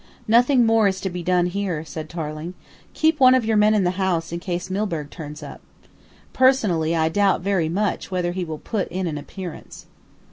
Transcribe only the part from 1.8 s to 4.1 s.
said Tarling. "Keep one of your men in the